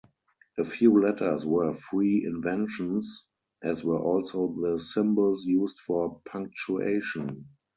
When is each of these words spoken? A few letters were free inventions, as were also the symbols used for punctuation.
A 0.57 0.65
few 0.65 0.99
letters 0.99 1.45
were 1.45 1.75
free 1.75 2.25
inventions, 2.25 3.23
as 3.61 3.83
were 3.83 3.99
also 3.99 4.47
the 4.59 4.79
symbols 4.79 5.45
used 5.45 5.77
for 5.77 6.19
punctuation. 6.27 7.45